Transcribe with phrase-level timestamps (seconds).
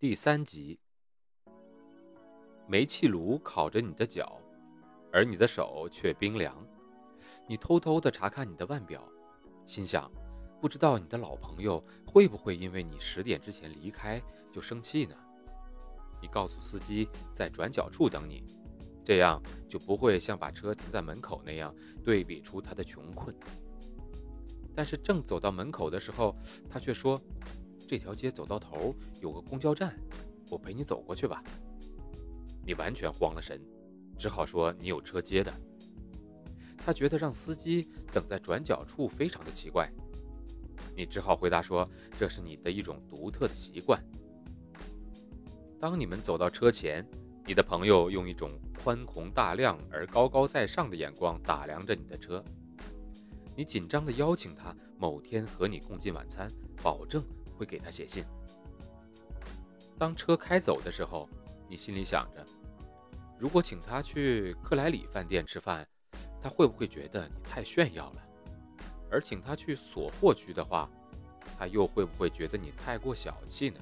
[0.00, 0.80] 第三集，
[2.66, 4.40] 煤气炉烤着你的脚。
[5.12, 6.66] 而你的手却冰凉，
[7.46, 9.06] 你偷偷地查看你的腕表，
[9.66, 10.10] 心想：
[10.58, 14.18] 不知道你的老朋友会不会因为你十点之前离开
[14.50, 15.14] 就生气呢？
[16.22, 18.42] 你告诉司机在转角处等你，
[19.04, 23.36] 这样就不会像把车停在门口那样对比出他的穷困。
[24.74, 26.34] 但是正走到门口的时候，
[26.70, 27.20] 他却说
[27.90, 29.98] ：“这条街走到头有个公交站，
[30.48, 31.42] 我陪你走过去吧。”
[32.64, 33.60] 你完全慌了神。
[34.16, 35.52] 只好说你有车接的。
[36.78, 39.90] 他觉得让司机等在转角处非常的奇怪。
[40.94, 44.00] 你只好回答说这是你的一种独特的习惯。
[45.80, 47.04] 当你们走到车前，
[47.44, 48.48] 你的朋友用一种
[48.84, 52.40] 宽宏大量而高高在上的眼光打量着你的车。
[53.56, 56.48] 你紧张地邀请他某天和你共进晚餐，
[56.80, 57.20] 保证
[57.60, 58.24] 会给他写信。
[59.98, 61.28] 当车开走的时候，
[61.68, 62.42] 你心里想着。
[63.38, 65.86] 如果请他去克莱里饭店吃饭，
[66.42, 68.22] 他会不会觉得你太炫耀了？
[69.10, 70.88] 而请他去索霍区的话，
[71.58, 73.78] 他又会不会觉得你太过小气呢？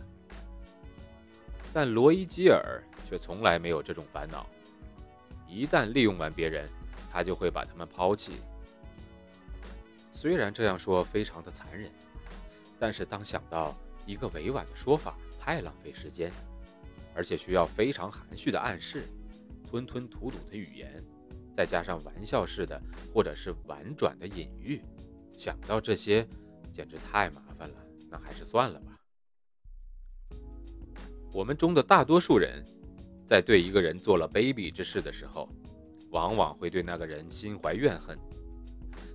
[1.72, 4.44] 但罗伊基尔却从来没有这种烦恼。
[5.46, 6.68] 一旦利用完别人，
[7.12, 8.32] 他就会把他们抛弃。
[10.12, 11.92] 虽然这样说非常的残忍，
[12.78, 13.76] 但是当想到
[14.06, 16.30] 一个委婉的说法太浪费时间，
[17.14, 19.02] 而且需要非常含蓄的暗示。
[19.70, 21.04] 吞吞吐吐的语言，
[21.54, 22.80] 再加上玩笑式的
[23.12, 24.80] 或者是婉转的隐喻，
[25.36, 26.26] 想到这些，
[26.72, 27.76] 简直太麻烦了。
[28.08, 28.98] 那还是算了吧。
[31.34, 32.64] 我们中的大多数人，
[33.26, 35.46] 在对一个人做了卑鄙之事的时候，
[36.08, 38.18] 往往会对那个人心怀怨恨。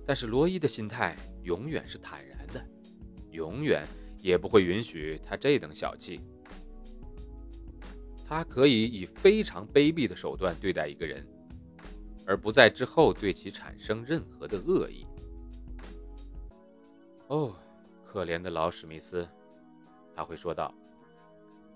[0.06, 2.33] 但是罗伊的心态永远是坦然，
[3.34, 3.84] 永远
[4.22, 6.20] 也不会允许他这等小气。
[8.26, 11.26] 他可以以非常卑鄙的手段对待一个人，
[12.26, 15.06] 而不在之后对其产生任何的恶意。
[17.28, 17.54] 哦，
[18.02, 19.28] 可怜的老史密斯，
[20.14, 20.74] 他会说道：“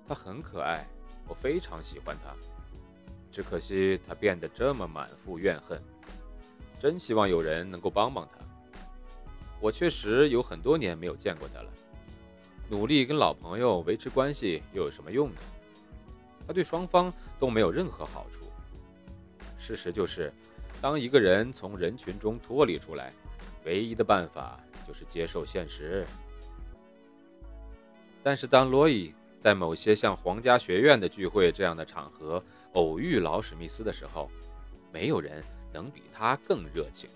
[0.08, 0.86] 他很可爱，
[1.28, 2.34] 我非常喜欢他。
[3.30, 5.78] 只可惜他变得这么满腹怨恨，
[6.80, 8.37] 真希望有人能够帮帮他。
[9.60, 11.70] 我确实有很多年没有见过他了，
[12.68, 15.36] 努力跟老朋友维持关系又有什么用呢？”
[16.46, 18.46] 他对双方都没有任何好处。
[19.58, 20.32] 事实就是，
[20.80, 23.12] 当一个人从人群中脱离出来，
[23.64, 26.06] 唯一的办法就是接受现实。
[28.22, 32.42] 但是，当罗伊在某些像皇家学院的聚会这样的场合
[32.72, 34.30] 偶遇老史密斯的时候，
[34.92, 35.42] 没有人
[35.72, 37.10] 能比他更热情。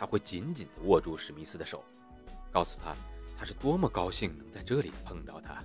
[0.00, 1.84] 他会紧紧地握住史密斯的手，
[2.50, 2.96] 告诉他
[3.36, 5.62] 他是多么高兴能在这里碰到他。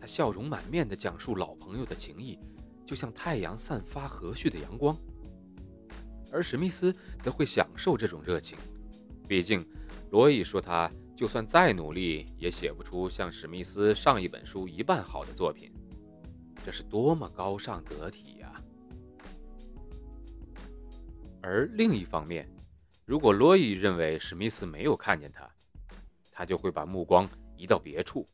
[0.00, 2.36] 他笑容满面地讲述老朋友的情谊，
[2.84, 4.98] 就像太阳散发和煦的阳光。
[6.32, 6.92] 而史密斯
[7.22, 8.58] 则会享受这种热情，
[9.28, 9.64] 毕竟
[10.10, 15.72] 罗伊说他就算再努力也写不出像史密斯上一本书一半好的作品，
[16.64, 18.52] 这是多么高尚得体呀！
[21.40, 22.48] 而另一方面，
[23.08, 25.50] 如果罗伊认为史密斯没有看见他，
[26.30, 27.26] 他就会把目光
[27.56, 28.28] 移到别处。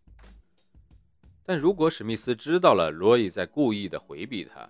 [1.44, 4.68] 但如果史密斯知道了罗伊在故意的回避他，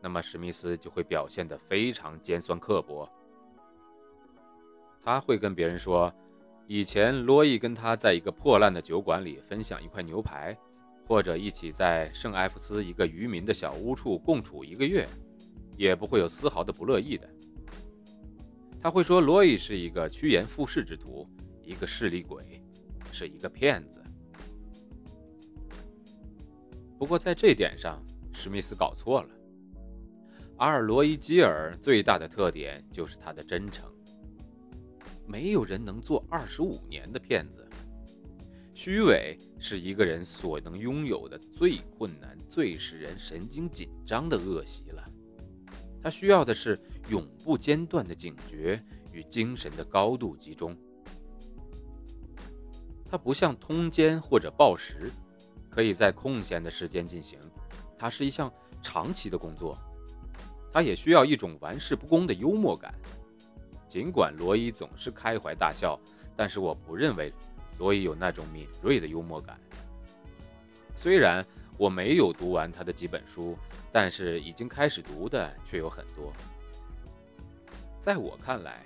[0.00, 3.08] 那么史密斯就会表现得非常尖酸刻薄。
[5.00, 6.12] 他会跟别人说，
[6.66, 10.58] 以前罗伊跟他在一个破烂的酒馆里分享一块牛排，
[11.06, 15.08] 或者一起在圣埃弗斯一个渔民的小屋处共处一个月，
[15.76, 17.30] 也不会有丝毫的不乐意的。
[18.80, 21.28] 他会说罗伊是一个趋炎附势之徒，
[21.62, 22.62] 一个势利鬼，
[23.10, 24.02] 是一个骗子。
[26.98, 28.02] 不过在这点上，
[28.32, 29.28] 史密斯搞错了。
[30.58, 33.90] 阿尔罗伊基尔最大的特点就是他的真诚。
[35.26, 37.68] 没有人能做二十五年的骗子。
[38.72, 45.02] 虚伪是一个人所能拥有的最困难、最使人神经紧张的恶习了。
[46.06, 48.80] 他需要的是永不间断的警觉
[49.10, 50.72] 与精神的高度集中。
[53.10, 55.10] 它不像通奸或者暴食，
[55.68, 57.40] 可以在空闲的时间进行。
[57.98, 58.48] 它是一项
[58.80, 59.76] 长期的工作，
[60.72, 62.94] 它也需要一种玩世不恭的幽默感。
[63.88, 65.98] 尽管罗伊总是开怀大笑，
[66.36, 67.32] 但是我不认为
[67.80, 69.58] 罗伊有那种敏锐的幽默感。
[70.94, 71.44] 虽然
[71.78, 73.56] 我没有读完他的几本书，
[73.92, 76.32] 但是已经开始读的却有很多。
[78.00, 78.84] 在我看来，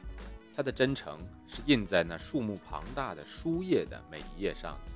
[0.54, 4.92] 他的真诚是印在那数目庞大的书页的每一页上的。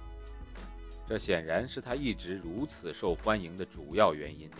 [1.06, 4.50] 这显然是他一直如此受欢迎的主要原因。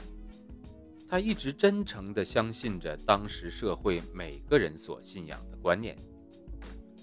[1.09, 5.97] 他一直真诚地相信着当时社会每个人所信仰的观念。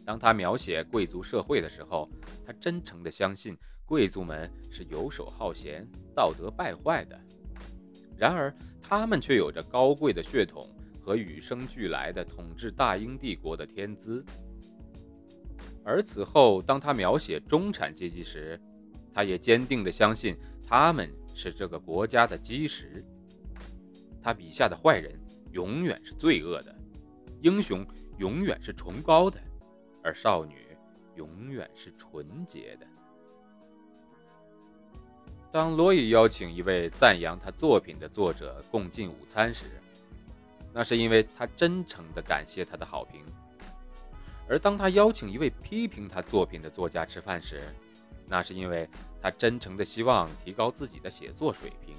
[0.05, 2.09] 当他描写贵族社会的时候，
[2.45, 3.57] 他真诚地相信
[3.91, 5.85] 贵族们是游手好闲、
[6.15, 7.19] 道德败坏的。
[8.15, 10.65] 然而，他们却有着高贵的血统
[11.01, 14.23] 和与生俱来的统治大英帝国的天资。
[15.83, 18.57] 而此后，当他描写中产阶级时，
[19.13, 23.05] 他也坚定地相信他们是这个国家的基石。
[24.21, 25.19] 他笔下的坏人
[25.51, 26.73] 永远是罪恶的，
[27.41, 27.85] 英雄
[28.19, 29.37] 永远是崇高的，
[30.01, 30.65] 而少女
[31.17, 32.87] 永远是纯洁的。
[35.51, 39.65] 当罗伊邀请一位赞扬他作品的作者共进午餐时，
[40.71, 43.21] 那是因为他真诚地感谢他的好评；
[44.47, 47.61] 而当他邀请一位批评他作品的作家吃饭时，
[48.29, 48.87] 那是因为
[49.21, 51.95] 他真诚地希望提高自己的写作水平。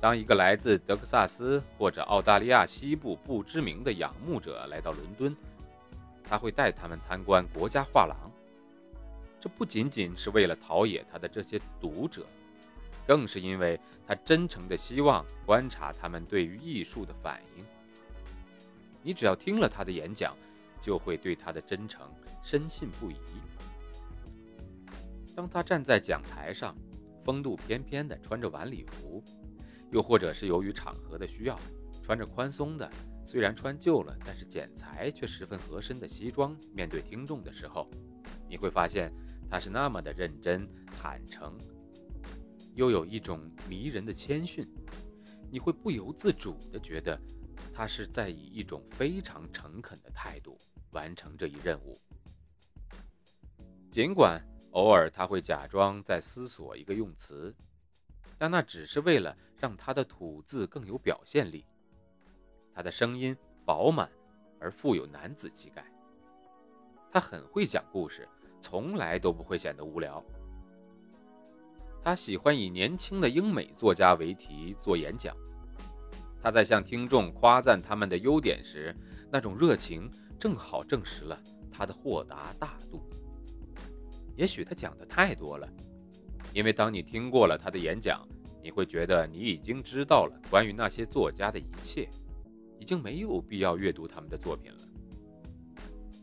[0.00, 5.36] 当一个来自德克萨斯或者澳大利亚西部不知名的仰慕者来到伦敦，
[6.24, 8.16] 他会带他们参观国家画廊。
[9.46, 12.26] 这不仅仅是为了陶冶他的这些读者，
[13.06, 17.64] 更是因为他真诚地希望观察他们对于艺术的反应。
[19.04, 20.36] 你只要听了他的演讲，
[20.80, 22.08] 就会对他的真诚
[22.42, 23.14] 深信不疑。
[25.36, 26.76] 当他站在讲台上，
[27.24, 29.22] 风度翩翩地穿着晚礼服，
[29.92, 31.56] 又或者是由于场合的需要，
[32.02, 32.90] 穿着宽松的、
[33.24, 37.88] 虽然穿旧了但是剪裁却十分合身的西装，面对听众的时候，
[38.48, 39.12] 你会发现
[39.50, 41.58] 他是那么的认真、坦诚，
[42.74, 44.66] 又有一种迷人的谦逊。
[45.50, 47.20] 你会不由自主地觉得，
[47.72, 50.58] 他是在以一种非常诚恳的态度
[50.90, 51.98] 完成这一任务，
[53.90, 54.42] 尽管。
[54.72, 57.56] 偶尔他会假装在思索一个用词，
[58.36, 61.64] 但那只是为了让他的吐字更有表现力。
[62.74, 63.34] 他的声音
[63.64, 64.12] 饱满
[64.60, 65.82] 而富有男子气概。
[67.10, 68.28] 他很会讲故事，
[68.60, 70.22] 从来都不会显得无聊。
[72.02, 75.36] 他喜欢以年轻的英美作家为题做演讲。
[76.40, 78.94] 他在向听众夸赞他们的优点时，
[79.32, 80.08] 那种热情
[80.38, 83.02] 正好证实了他的豁达大度。
[84.36, 85.68] 也许他讲的太多了，
[86.52, 88.24] 因为当你听过了他的演讲，
[88.62, 92.08] 你会觉得你已经知道了关于那些作家的一切，
[92.78, 94.78] 已经没有必要阅读他们的作品了。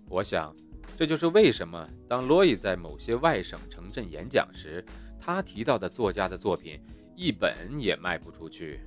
[0.07, 0.55] 我想，
[0.95, 4.85] 这就是为什么当罗伊在某些外省城镇演讲时，
[5.19, 6.79] 他提到的作家的作品
[7.15, 8.79] 一本也卖不出去，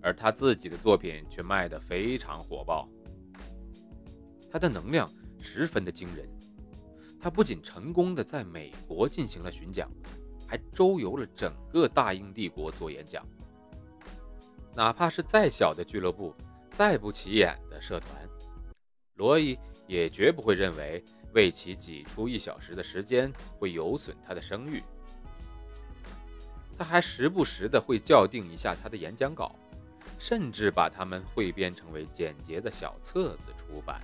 [0.00, 2.88] 而他自己的作品却卖得非常火爆。
[4.50, 6.28] 他的能量十分的惊人。
[7.20, 9.90] 他不仅成功的在美国进行了巡讲，
[10.46, 13.26] 还周游了整个大英帝国做演讲。
[14.74, 16.34] 哪怕是再小的俱乐部，
[16.70, 18.28] 再不起眼的社团，
[19.14, 21.02] 罗伊也绝不会认为
[21.34, 24.82] 为其挤出一小时的时间会有损他的声誉。
[26.78, 29.54] 他还时不时的会校订一下他的演讲稿，
[30.18, 34.00] 甚至把它们汇编成为简洁的小册子出版。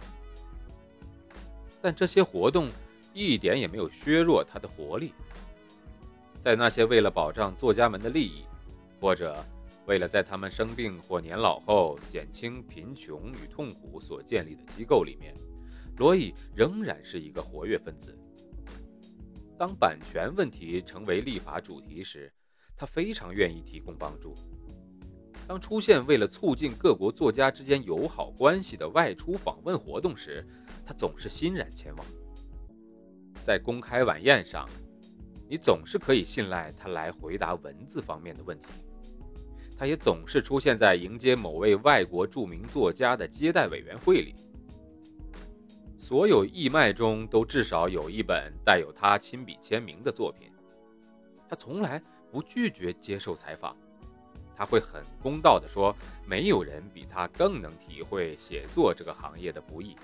[1.81, 2.69] 但这些活动。
[3.13, 5.13] 一点也没有削弱他的活力。
[6.41, 8.45] 在那些为了保障作家们的利益，
[9.01, 9.45] 或者
[9.87, 15.35] 为了在他们生病或年老后减轻贫穷与痛苦所建立的机构里面，
[16.01, 18.19] 罗伊仍然是一个活跃分子。
[19.59, 22.33] 当版权问题成为立法主题时，
[22.75, 24.33] 他非常愿意提供帮助。
[25.47, 30.43] 当出现为了促进各国作家之间友好关系的外出访问活动时，
[30.87, 32.07] 他总是欣然前往。
[33.43, 34.67] 在公开晚宴上，
[35.51, 38.69] 你总是可以信赖他来回答文字方面的问题。
[39.77, 44.35] 他也总是出现在迎接某位外国著名作家的接待委员会里。
[46.01, 50.51] 所有义卖中都至少有一本带有他亲笔签名的作品。
[51.47, 52.03] 他从来
[52.33, 53.77] 不拒绝接受采访。
[54.57, 55.95] 他会很公道地说，
[56.27, 59.95] 没有人比他更能体会写作这个行业的不易。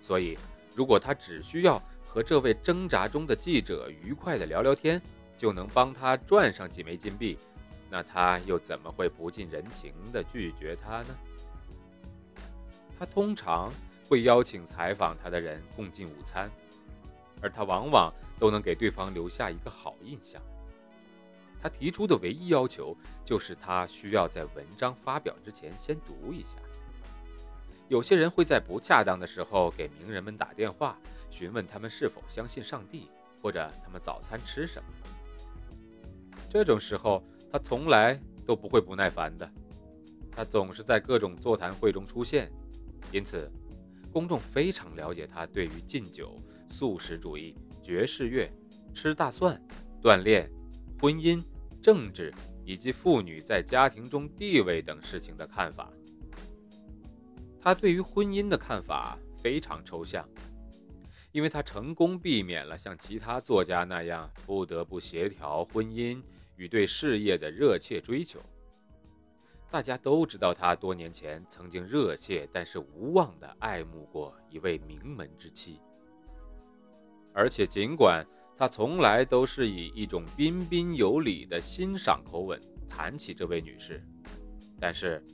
[0.00, 0.38] 所以，
[0.76, 1.82] 如果他只需要。
[2.04, 5.00] 和这位挣扎中的记者愉快地聊聊天，
[5.34, 7.38] 就能帮他赚上几枚金币，
[7.88, 11.18] 那他又怎么会不近人情地拒绝他呢？
[12.98, 13.72] 他通常
[14.12, 16.50] 会邀请采访他的人共进午餐，
[17.40, 20.38] 而他往往都能给对方留下一个好印象。
[21.62, 26.58] 他提出的唯一要求就是他需要在文章发表之前先读一下。
[27.88, 30.98] 有些人会在不恰当的时候给名人们打电话，
[31.30, 33.08] 询问他们是否相信上帝，
[33.40, 36.36] 或者他们早餐吃什么。
[36.50, 39.50] 这种时候，他从来都不会不耐烦的。
[40.30, 42.52] 他总是在各种座谈会中出现。
[43.10, 43.50] 因此，
[44.12, 46.36] 公众非常了解他对于禁酒、
[46.68, 48.48] 素食主义、爵士乐、
[48.94, 49.60] 吃大蒜、
[50.02, 50.48] 锻炼、
[51.00, 51.42] 婚姻、
[51.80, 52.32] 政治
[52.64, 55.90] 以及妇女在家庭中地位等事情的看法。
[57.58, 60.28] 他对于婚姻的看法非常抽象，
[61.30, 66.22] 因为他成功避免了像其他作家那样不得不协调婚姻
[66.56, 68.40] 与对事业的热切追求。
[69.72, 75.80] 大家都知道，他多年前曾经热切但是无望地爱慕过一位名门之妻，
[77.32, 78.22] 而且尽管
[78.54, 84.06] 他从来都是以一种彬彬有礼的欣赏口吻谈起这位女士，
[84.78, 85.24] 但是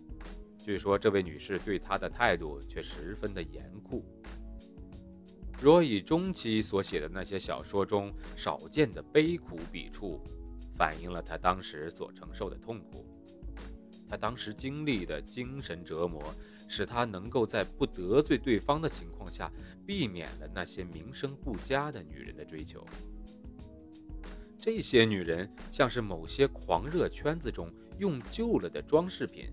[0.57, 4.05] 据说这位女士对他的态度却十分的严酷。
[5.61, 10.23] 若以中期所写的那些小说中少见的悲苦笔触，
[10.77, 13.05] 反映了他当时所承受的痛苦。
[14.09, 16.23] 他当时经历的精神折磨，
[16.67, 19.51] 使他能够在不得罪对方的情况下，
[19.87, 22.87] 避免了那些名声不佳的女人的追求。
[24.59, 29.51] 这些女人像是某些狂热圈子中用旧了的装饰品，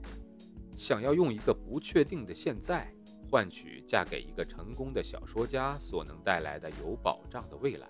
[0.76, 2.92] 想要用一个不确定的现在，
[3.30, 7.88] 换取嫁给一个成功的小说家所能带来的有保障的未来。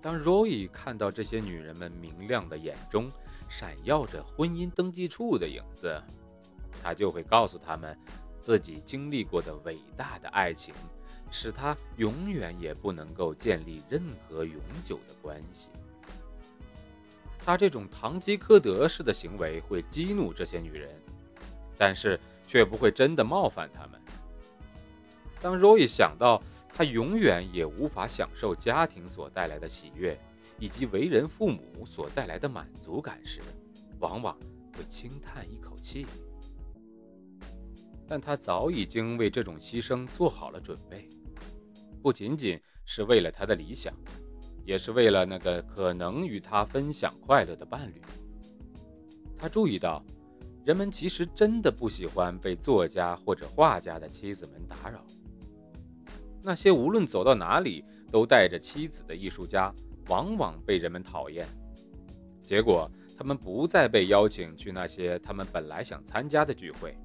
[0.00, 3.10] 当 Roy 看到这些女人们明亮的眼中，
[3.48, 6.02] 闪耀着婚姻登记处的影子，
[6.82, 7.96] 他就会告诉他们，
[8.40, 10.74] 自己经历过的伟大的爱情，
[11.30, 15.70] 使他永远也不能够建立任何永久的关系。
[17.44, 20.90] 他这种堂吉诃德式的行为会激怒这些女人，
[21.76, 24.00] 但是却不会真的冒犯他们。
[25.42, 30.18] 当 Roy 想到他永远也无法享受家庭所带来的喜悦，
[30.58, 33.40] 以及为人父母所带来的满足感时，
[33.98, 34.38] 往往
[34.76, 36.06] 会轻叹一口气。
[38.06, 41.08] 但他早已经为这种牺牲做好了准备，
[42.02, 43.94] 不仅仅是为了他的理想，
[44.64, 48.02] 也是为了那个可能与他分享快乐的伴侣。
[49.38, 50.04] 他注意到，
[50.64, 55.04] 人们其实真的不喜欢被作家或者画家的妻子们打扰。
[56.42, 59.74] 那些无论走到哪里都带着妻子的艺术家。
[60.08, 61.46] 往往被人们讨厌，
[62.42, 66.96] 结果他们不再被邀请去那些他们本来想参加的聚会。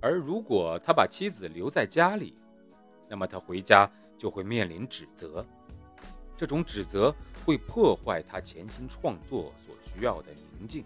[0.00, 2.34] 而如果他把妻子留在家里，
[3.08, 5.44] 那么他回家就会面临指责，
[6.36, 7.14] 这种指责
[7.46, 10.84] 会破坏他潜心创作所需要的宁静。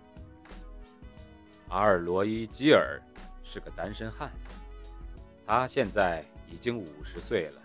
[1.68, 3.02] 阿尔罗伊·基尔
[3.42, 4.30] 是个单身汉，
[5.44, 7.62] 他现在已经五十岁了，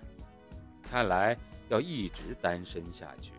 [0.82, 1.38] 看来。
[1.72, 3.32] 要一直单身下去。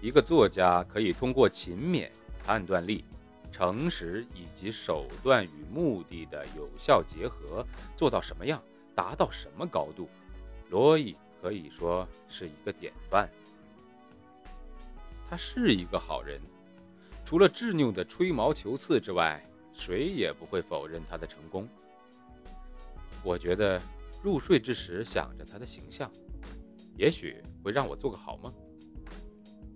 [0.00, 2.10] 一个作家可以通过勤勉、
[2.42, 3.04] 判断力、
[3.52, 8.62] 诚实以及手段与目的的有效结合，做到什么样，
[8.94, 10.08] 达到什么高度？
[10.70, 13.28] 罗伊可以说是一个典范。
[15.28, 16.40] 他是一个好人，
[17.26, 19.44] 除了执拗的吹毛求疵之外，
[19.74, 21.68] 谁也不会否认他的成功。
[23.22, 23.80] 我觉得
[24.22, 26.10] 入睡之时想着他的形象。
[26.96, 28.52] 也许会让我做个好梦。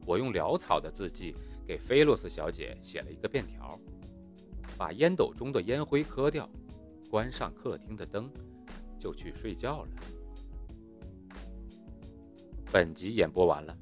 [0.07, 1.35] 我用潦草的字迹
[1.67, 3.79] 给菲洛斯小姐写了一个便条，
[4.77, 6.49] 把烟斗中的烟灰磕掉，
[7.11, 8.31] 关上客厅的灯，
[8.99, 9.89] 就去睡觉了。
[12.73, 13.77] 本集演播完了，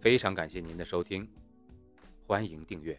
[0.00, 1.28] 非常感谢您的收听，
[2.26, 2.98] 欢迎订阅。